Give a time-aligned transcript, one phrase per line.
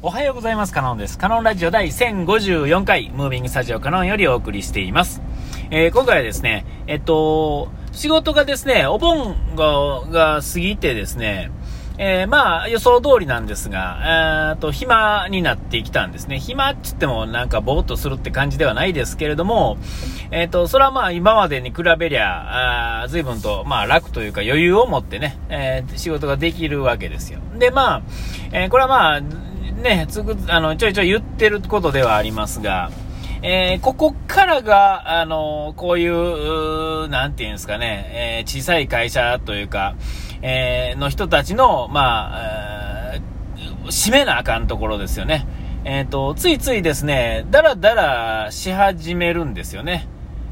[0.00, 0.72] おはようございます。
[0.72, 1.18] カノンです。
[1.18, 5.20] カノンラジオ第1054回、ムービングスタジオカノンよりお送りしています。
[5.72, 11.50] えー、今回はですね、えっと、仕事がですね、お盆が過ぎてですね、
[11.98, 16.38] えー、まあ、予想通りなんですが、えー、と、暇になってきたんですね。
[16.38, 19.78] 暇って言ってもなんかぼーっとするって感じではないですけれども、
[20.30, 27.40] えっ、ー、と、それはまあ今までに比べりゃ、あ随分と、まあ楽というか余裕を持ってね、えー、仕事ができるわけですよ。
[27.58, 28.02] で、まあ、
[28.52, 29.47] え、これはまあ、
[29.82, 32.90] ね、つく、あの、ちょいちょい言ってることではありますが、
[33.42, 39.94] えー、ここからが、あの、こういう、うなんていうんですかね、えー、小さい会社というか、
[40.42, 43.14] えー、の人たちの、まあ、
[43.86, 45.46] 締めなあかんところですよね。
[45.84, 50.08] えっ、ー、と、ついついですね、だらだらし始めるんですよね。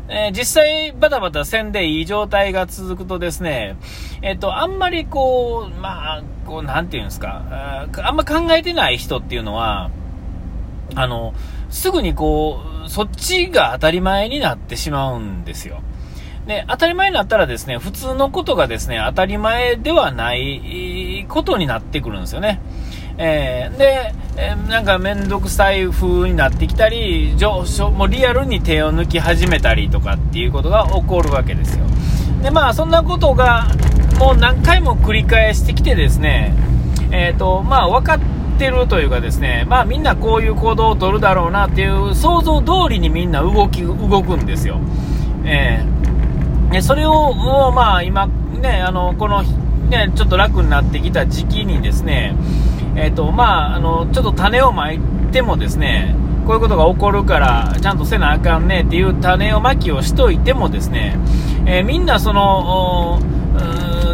[0.09, 3.77] えー、実際バタバタせんでいい状態が続くとですね、
[4.23, 9.91] えっ、と、あんまりこう、まあ、こう、なんていうんですか、あんま考えてない人っていうのは、
[10.95, 11.35] あの、
[11.69, 15.81] すぐにこう、そっちが当たり前になってしまうんですよ。
[16.47, 22.61] で、当たり前になったらですね、普通のことがですね、当たり前ではないことになってくるんですよね。
[23.19, 31.85] えー、で、えー、なんかめんどくさい風になってきたり、上昇もうリアルに手を抜き始めたりとかっていうことが起こるわけですよ。
[32.43, 33.67] で、まあそんなことが
[34.19, 36.55] もう何回も繰り返してきてですね、
[37.11, 44.81] え、ー、と、まあ分かってるというかですね、まあみんなこういう行動をとるだろうなっていう想像通りにみんな動き、動くんですよ。
[45.45, 45.97] えー
[46.71, 52.35] ね、それを、もうまあ今、ね、あの、この、ね、ちょっと楽になってきた時期にですね、
[52.97, 54.99] え、ー、と、まあ、あの、ちょっと種をまい
[55.33, 56.15] てもですね、
[56.47, 61.17] こういうことが起こるから、ちゃんとせなあかんねっていう種をまきをしといてもですね、
[61.67, 63.21] えー、みんなその、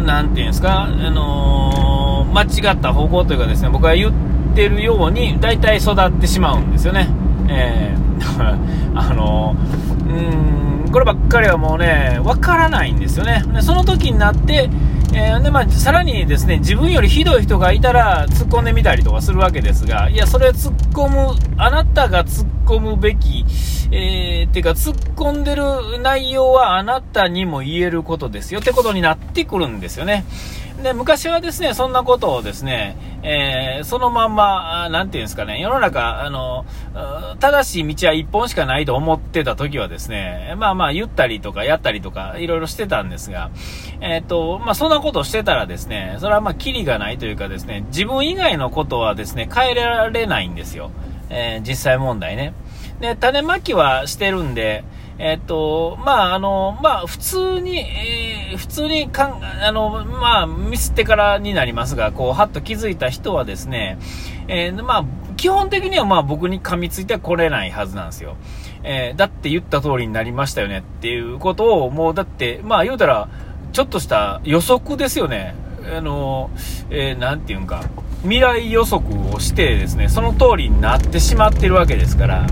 [0.05, 4.11] 何て言うんですか、あのー、間違った方向というかですね、僕が言っ
[4.55, 7.09] てるように、大体育ってしまうんですよね。
[7.49, 13.43] えー、あのー、うんこればっかりはもうね、わからないんですよね。
[13.51, 14.69] でその時になって、
[15.15, 23.45] えー、でまあ、さらにですね自分よりひどい人がいたら突っ込んでみたりとかするわけですが、いや、それ突っ込む、あなたが突っ込むべき、
[23.91, 30.25] えー、てか、突っ込んでる内容はあなたにも言えることですよってことになってくるんですよね。
[30.83, 36.65] で、昔はですね、そんなことをですね、えー、そのまんま、なんていうんですかね、世の中、あの、
[37.39, 43.49] 正しい道は一本しかないと思ってた時はですね、まあまあ言ったりとかやったりとか、いろいろしてたんですが、
[44.01, 50.91] えっ、ー、と、まあそんなことをしてたらですね、それはまあキリがないというかですね、自分以外のことはですね、変えられないんですよ。
[51.29, 52.53] えー、実際問題ね。
[52.99, 54.83] で、種まきはしてるんで、
[55.19, 63.99] えっと、まあ、あの、まあ、普通に、えー、普通にかん、あの、まあ、ミスってからになりますが、こう、はっと気づいた人はですね、
[64.47, 65.05] えー、まあ、
[65.37, 68.37] 基本的にはまあ僕に噛みついてはこれないはずなんですよ。
[68.83, 73.27] えー、だって言った通りになりましたよねっていうことを、もうだって、まあ言うたら、
[73.71, 75.55] ちょっとした予測ですよね。
[75.95, 76.49] あの、
[76.89, 77.83] えー、なんていうんか、
[78.21, 82.47] 未来予測をしてですね、その通りになってしまってるわけですから、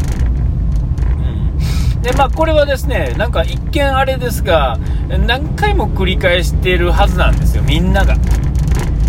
[2.01, 4.77] で、まあ、これはですね、なんか一見あれですが、
[5.27, 8.15] 何回も繰り返してるはずなんですよ、みんなが。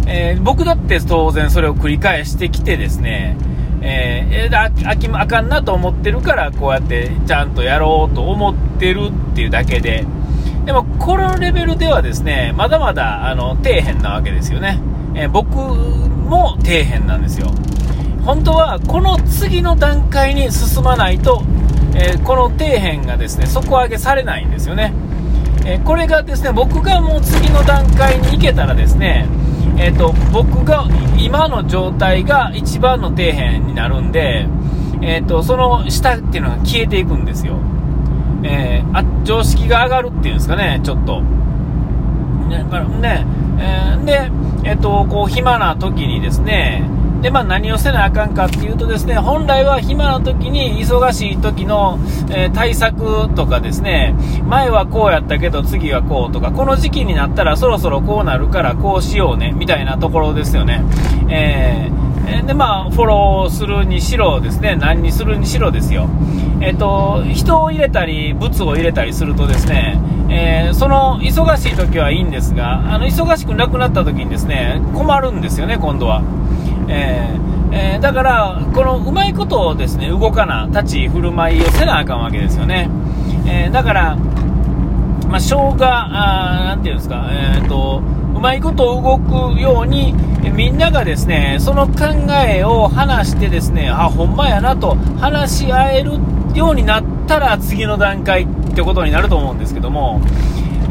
[0.06, 3.36] えー、僕だって当然それを繰り返してきてですね、
[3.80, 10.04] えー、ああきあかんなと思ってるから、こうやってちゃんとやろうと思ってるっていうだけで、
[10.66, 14.80] でも、このレベルではですね、まだまだ、あの、底辺なわけですよね。
[15.14, 17.48] えー、僕も底辺なんですよ。
[18.24, 21.42] 本当は、この次の段階に進まないと、
[21.94, 24.93] えー、この底辺がですね底上げされないんですよね、
[25.66, 29.27] えー、これがですね僕がもう次の段階に行けたらですね
[29.78, 30.87] えーと、僕が
[31.19, 34.47] 今の状態が一番の底辺になるんで、
[35.03, 37.59] えーと、その下っていうのが消えていくんですよ、
[38.44, 41.22] えー、あ常識が上がるっていうんですかねちょっと。
[42.50, 43.27] だからね、
[43.59, 44.31] えー、で、
[44.65, 46.89] えーとこう暇な時にですね
[47.22, 51.98] で、まあ、何をせなあかんかっていうとですね、本来は暇な時に忙しい時の、
[52.30, 54.15] えー、対策とかですね、
[54.48, 60.83] 前はこうやったけど次はこうとか、この時期になったらそろそろこうなるからこうしようね、みたいなところですよね。
[61.30, 66.09] えー、で、まあ、フォローするにしろですね、何にするにしろですよ。
[66.60, 76.22] えっ、と、人を入れたり、物を入れたりするとですね、えー、その忙しい時はいいんですが、あの、忙しくなくなった時にですね、困るんですよね、今度は。
[76.92, 82.91] えーえー、だから、このうまいことをですね、動かな、立ち振る舞いをせなあかんわけですよね。
[83.47, 84.16] えー、だから、
[85.28, 88.03] まあ、生姜、あなんていうんですか、えーと、
[88.36, 90.15] うまいことを動くように、
[90.54, 91.94] みんながですね、その考
[92.47, 96.18] えを話してですね、あ、ほんまやなと話し合える
[96.54, 100.21] ようになったら次の段階ってことになると思うんですけども、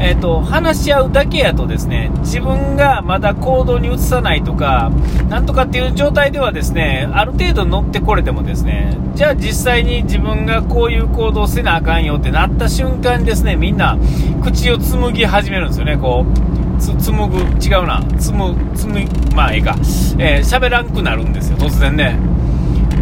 [0.03, 4.91] えーと、話し合うだけやとですね自分がまだ行動に移さないとか
[5.29, 13.97] なんとかっていう状態ではですねある程度乗ってこれてもですねじゃあ実際に自分がこういう行動せなあかんよってなった瞬間にですねみんな
[14.43, 15.97] 口を紡ぎ始めるんですよね。
[15.97, 19.05] こうつ紡ぐ違うな紡紡
[19.35, 19.75] まあええか、
[20.17, 22.17] えー、らんくなるんですよ突然ね。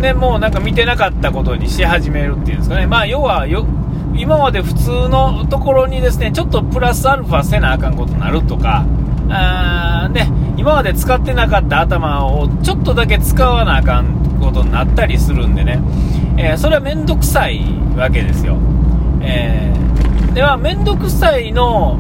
[0.01, 2.87] でもうなんか見てなかったことにし始めるっていうんですかね。
[2.87, 3.65] まあ要はよ
[4.19, 8.85] 今まで普通のところにですね、ちょっとプラスアルファせなあかんことになるとか、
[9.29, 15.79] あね、今まで使ってなかった頭をちょっとだけ使わなあかんことになったりするんでね、
[16.37, 17.63] えー、それはめんどくさい
[17.95, 18.57] わけですよ。
[19.21, 21.99] えー、では、めんどくさいの、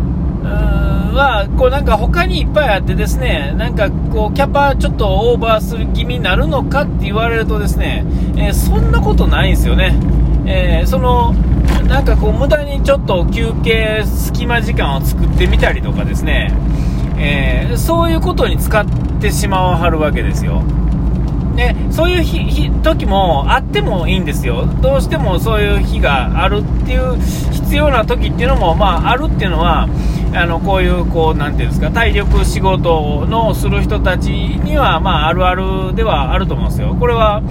[1.13, 8.05] は、こうなんか他にいっぱいあってですね、なんかこうキャパちょっとオーバーする気味になるのかって言われるとですね、
[8.37, 9.95] えー、そんなことないんですよね。
[10.45, 11.33] えー、その、
[11.87, 16.53] なんかこう無駄にちょっと休憩隙間時間を作ってみたりとかですね、
[17.17, 18.85] えー、そういうことに使っ
[19.19, 20.63] てしまわはるわけですよ。
[21.55, 27.19] でそういう日時もあってもいいんですよ、どうしてもそういう日があるっていう
[27.51, 29.89] 必要な時っていうのも、まあ、あるっていうのは、
[30.35, 37.41] あのこういうこうなんていうんですか体力仕事のする人たちには、まあ、あるあるではあると思うんですよ、これは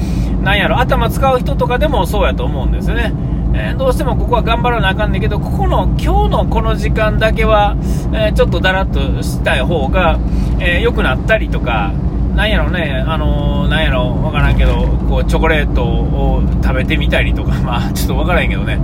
[0.42, 3.12] なんやろ頭使う人とかでもそうやと思うんですよね。
[3.54, 7.76] えー、どうしてもここは頑張らなあかんねんけど、ここの今日のこの時間だけは、
[8.12, 10.18] えー、ちょっとだらっとしたい方が、
[10.60, 11.92] えー、良くなったりとか、
[12.34, 18.78] なんやろね、あのー、なんやろ、わからんけど、こう、チョコレートを食べてみたりとか、 まあ、ちょっとわからんけどね、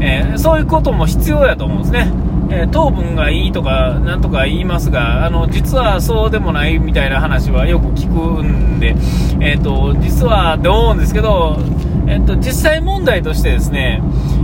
[0.00, 2.12] えー、そういうことも必要やと思うんですね。
[2.50, 8.96] えー、糖分がいいとか、なんとか言いますが、あの、実はそうでもないみたいな話はよく聞くんで、
[9.40, 11.58] えっ、と、実はって思うんですけど、
[12.06, 14.02] えっと、実際問題としてですね、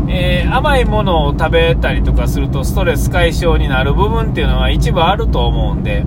[0.08, 6.04] えー、甘いものを食べたりとかするとストレス解消になる部分っていうのは一部あると思うんで、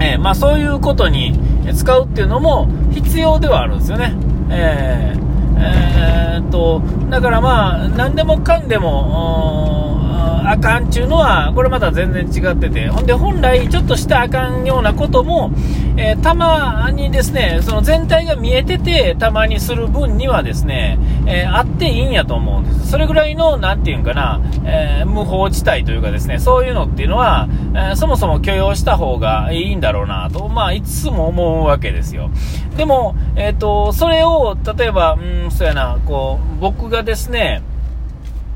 [0.00, 1.36] えー、まあ、そういうことに
[1.74, 4.14] 使うっていうのも必要ではあるんですよね。
[4.50, 5.24] えー
[5.56, 10.00] えー、っとだからまあ何でもかんでも
[10.46, 15.50] あかんちゅうのは、これまた全然違ってて、ほんで本来ちょっとしたあかんようなことも、
[15.96, 22.90] えー、たまにですね、その全体が見えてて、たまにする分にはですね、えー、あっていいんやと思うんです。
[22.90, 32.30] それぐらいの、なんていうんかな、えー、無法地帯というかですね、そういうのっていうのは、えそもそも許容した方がいいんだろうなと、まあ、いつも思うわけですよ。
[32.76, 37.62] でも、えっ、と、それを、例えば、うん、そうやな、こう、僕がですね、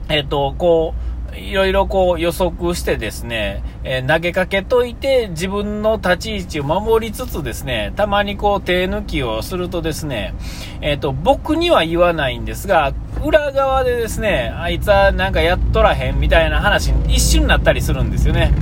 [0.09, 1.08] えっ、と、こう、
[1.39, 10.35] いろいろこう予測してですね、えー、投げかけといて自分の立ち位置を守りつつですね、たまにこう手抜きをするとですね、
[10.81, 12.93] えっ、ー、と、僕には言わないんですが、
[13.25, 18.53] 裏側でですね、あいつはなんかやっとらへんみたいな話に一瞬になったりするんですよね。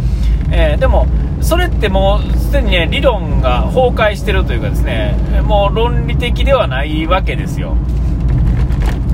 [0.50, 1.06] えー、でも、
[1.40, 7.76] それってもうすでにね、理論が崩壊してるというかですね、もう論理的ではないわけですよ。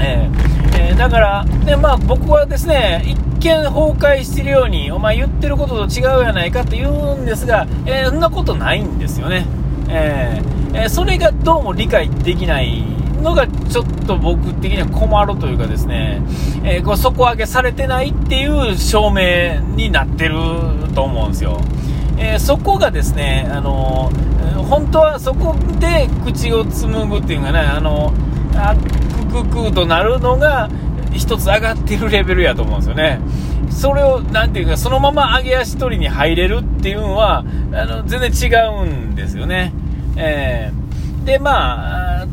[0.02, 9.46] えー、えー、だから、でまあ、僕はですね、一見崩壊してるように、お前言ってることと違うやないかと言うんですが、えー、そんなことないんですよね。
[9.88, 12.82] えー、それがどうも理解できない
[13.22, 16.22] のがちょっと僕的には困るというかですね、
[16.64, 20.34] えー、こう底上げされてないっていう証明になってる
[20.94, 21.60] と思うんですよ。
[22.18, 28.12] えー、そこがですね、あのー、本当はそこで口を紡ぐっていうかね、あの
[28.54, 28.76] あ
[29.32, 30.68] ククとなるのが
[31.12, 33.20] 一つ上がってるレベルやと思うんですよね。
[33.70, 39.72] それを、なんていうか、そのまま上げ足取りに入れるっていうのは、あの、全然違うんですよね。
[40.16, 42.26] えー、で、まあ、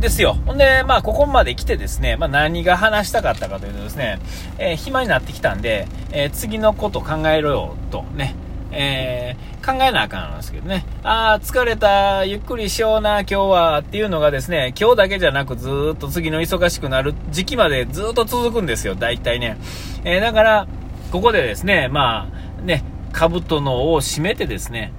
[0.00, 0.36] ですよ。
[0.46, 4.18] ほんで、まあ、ここまで来てですね、まあ、何が話したかったかというとですね、
[4.58, 8.34] えー、暇になってきたんで、えー、次のこと考えろよ、とね、
[8.72, 10.84] えー、考えなあかんんですけどね。
[11.02, 19.56] ああ、疲れた、ゆっくりしような、今日は、っていうのがですね、今日だけじゃなくずっと次の忙しくなる時期までずっと続くんですよ、大体ね。
[20.04, 20.66] えー、だから、
[21.10, 22.28] ここでですね、ま
[22.60, 24.92] あ、ね、兜の尾を締めてですね、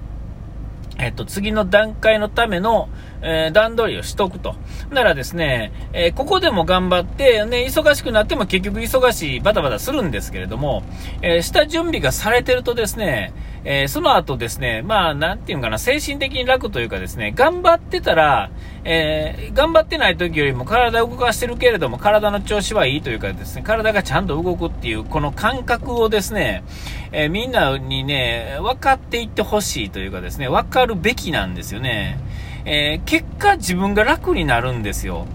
[0.98, 2.88] えっと、次の段階のための、
[3.22, 4.54] えー、段取りをしとくと。
[4.90, 10.82] ならですね、えー、ここでも頑張って、ね、忙しくなっても結局忙しい、バタバタするんですけれども、
[11.22, 13.32] えー、下準備がされてるとですね、
[13.64, 18.50] え、その後ですね、まあ、なんていうかな、精神的に楽というかですね、頑張ってたら、
[18.84, 26.64] え、頑張ってない時よりも体を動かしてるけれども、体の調子はいいというかですね、体がちゃんと動くっていう、この感覚をですね、
[27.12, 32.18] え、みんなにね、分かっていってほしいというかですね、分かるべきなんですよね。
[32.64, 35.26] え結果自分が楽になるんですよ。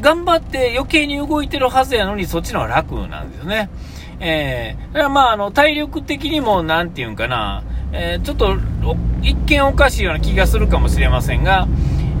[0.00, 3.70] 頑張って余計に動いてるはずやのにそっちの方が楽なんですよね。
[4.20, 8.56] えー、だからまあ、あの、体力的にも、なんていうんかな、えー、ちょっと、
[9.22, 11.66] 一見おかしいような気がするかもしれませんが、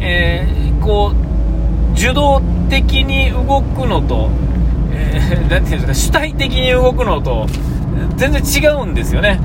[0.00, 4.28] えー、こう、受動的に動くのと、
[4.92, 7.46] えー、なんていうんですか、主体的に動くのと、
[8.16, 9.40] 全然違うんですよね。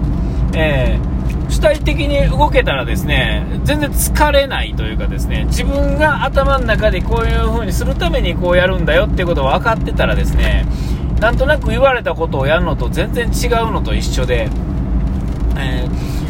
[0.54, 1.19] えー、
[1.50, 10.66] 主体的に動けたらですね、全然疲れないというかですね、自分が頭の中でこういう風にするためにこうやるんだよっていうことを分かってたらですね、
[11.20, 14.50] なんとなく言われたことをやるのと全然違うのと一緒で、
[15.58, 15.86] え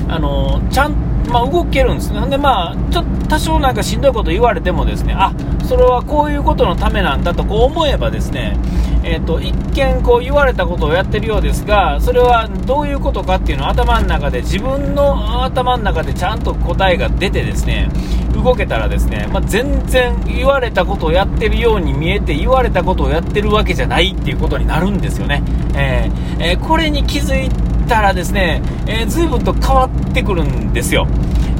[0.07, 0.93] ー、あのちゃん、
[1.29, 2.25] まあ、動けるんですね。
[2.27, 5.33] で、まあ、ちょっと多少なんかしんどいこと言われてもですね、あ、
[5.67, 8.57] それはこういうことのためなんだとこう思えばですね、
[9.03, 17.89] え、ー、と、一見こう言われたことをやってるようですが、それはどういうことかっていうのを頭の中で、自分の頭の中でちゃんと答えが出てですね、
[18.33, 25.43] 動けたらですね、まあ、全然言われたことをやってるように見えて、言われたことをやってるわけじゃないっていうことになるんですよね。
[25.75, 27.49] えー、えー、これに気づい
[27.87, 31.07] たらですね、えー、随分と変わってくるんですよ。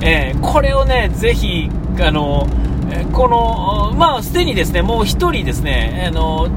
[0.02, 1.70] えー、これをね、ぜひ、
[2.02, 2.48] あの、
[3.14, 6.48] この、まあ、すでにですね、もう1人ですね、あの、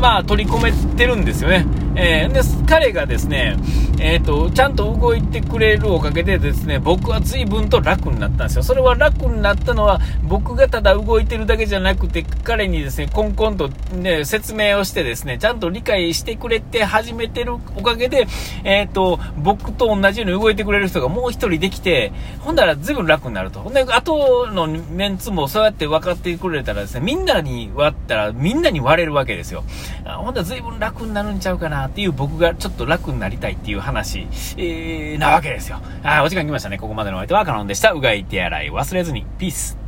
[0.00, 1.66] まあ、取り込めてるんですよね。
[1.96, 3.56] えー、で、彼がですね、
[3.98, 8.62] えっ、ー、と、ちゃんと動いてくれるおかげでですね、僕は随分と楽になったんですよ。
[8.62, 18.26] それは楽になったのは、僕がただ動いてるだけじゃなくて、彼にですね、コンコンとね、説明をしてですね、ちゃんと理解してくれて始めてるおかげで、
[18.64, 23.60] えっ、ー、と、僕と同じように動いてくれる人がもう一人できて、ほんだら随分楽になると。
[23.60, 29.64] ほんで、後のメンツもそうやって分かってくれたらですね、みんなに割ったら、みんなに割れるわけですよ。
[30.04, 34.26] ほんだら随分楽になるんちゃうかなっていう僕がちょっと楽になりたいっていう話、
[34.56, 35.80] えー、なわけですよ。
[36.02, 36.78] あ、お時間来ましたね。
[36.78, 37.92] ここまでのお相手はカノンでした。
[37.92, 39.24] うがい手洗い忘れずに。
[39.38, 39.85] ピース。